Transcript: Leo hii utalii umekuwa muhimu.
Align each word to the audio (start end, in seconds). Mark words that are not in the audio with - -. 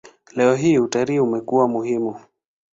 Leo 0.35 0.55
hii 0.55 0.77
utalii 0.79 1.19
umekuwa 1.19 1.67
muhimu. 1.67 2.19